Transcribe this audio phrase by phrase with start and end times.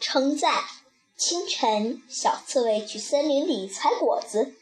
[0.00, 0.64] 称赞。
[1.16, 4.54] 清晨，小刺猬去森林里采果子，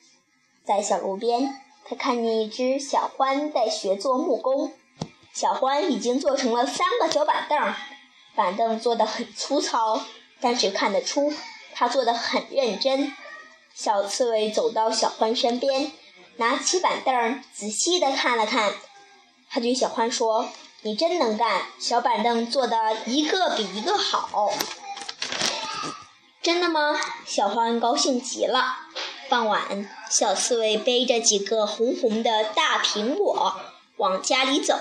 [0.67, 4.73] 在小路边，他看见一只小獾在学做木工。
[5.33, 7.75] 小獾已经做成了三个小板凳，
[8.35, 10.05] 板凳做得很粗糙，
[10.41, 11.33] 但是看得出
[11.73, 13.13] 他做得很认真。
[13.73, 15.93] 小刺猬走到小獾身边，
[16.39, 18.75] 拿起板凳仔细地看了看，
[19.49, 20.49] 他对小獾说
[20.83, 22.77] ：“你真能干，小板凳做的
[23.07, 24.53] 一个比一个好。”
[26.49, 26.99] 真的吗？
[27.27, 28.75] 小獾高兴极了。
[29.29, 33.55] 傍晚，小刺猬背着几个红红的大苹果
[33.99, 34.79] 往家里走。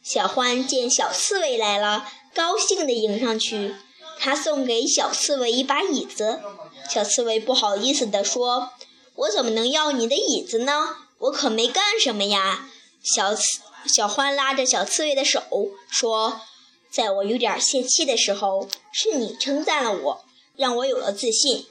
[0.00, 3.74] 小獾见小刺猬来了，高兴地迎上去。
[4.20, 6.40] 他送给小刺猬一把椅子。
[6.88, 8.70] 小刺猬不好意思地说
[9.16, 10.98] ：“我怎么能要你的椅子呢？
[11.18, 12.68] 我可没干什么呀。”
[13.02, 13.60] 小刺
[13.92, 15.42] 小獾拉着小刺猬的手
[15.90, 16.42] 说
[16.88, 20.24] ：“在我有点泄气的时候，是你称赞了我。”
[20.56, 21.66] 让我有了自信。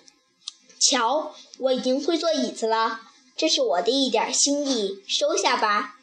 [0.80, 3.02] 瞧，我已经会坐椅子了，
[3.36, 5.98] 这是我的一点心意，收下吧。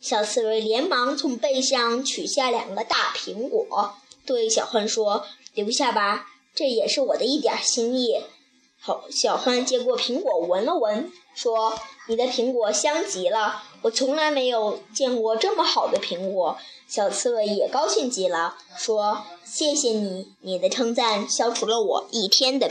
[0.00, 3.94] 小刺猬连忙从背上取下两个大苹果，
[4.24, 8.22] 对小獾说：“留下吧，这也是我的一点心意。”
[8.80, 16.56] 好，小獾接过苹果，闻了闻，说：“你的苹果香极了，我从来没有见过这么好的苹果。”
[16.88, 22.66] 小刺猬也高兴极了，说：“谢谢你，你的称赞消除了我一天的。”